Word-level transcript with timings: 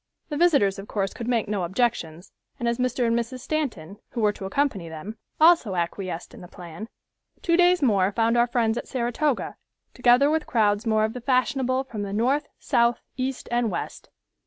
The 0.29 0.37
visitors 0.37 0.79
of 0.79 0.87
course 0.87 1.13
could 1.13 1.27
make 1.27 1.47
no 1.47 1.61
objections, 1.63 2.31
and 2.59 2.67
as 2.67 2.79
Mr. 2.79 3.05
and 3.05 3.15
Mrs. 3.15 3.41
Stanton, 3.41 3.99
who 4.09 4.21
were 4.21 4.33
to 4.33 4.45
accompany 4.45 4.89
them, 4.89 5.19
also 5.39 5.75
acquiesced 5.75 6.33
in 6.33 6.41
the 6.41 6.47
plan, 6.47 6.89
two 7.43 7.55
days 7.55 7.83
more 7.83 8.11
found 8.11 8.35
our 8.35 8.47
friends 8.47 8.79
at 8.79 8.87
Saratoga, 8.87 9.57
together 9.93 10.31
with 10.31 10.47
crowds 10.47 10.87
more 10.87 11.05
of 11.05 11.13
the 11.13 11.21
fashionable 11.21 11.83
from 11.83 12.01
the 12.01 12.13
north, 12.13 12.47
south, 12.57 12.99
east 13.15 13.47
and 13.51 13.69
west. 13.69 14.09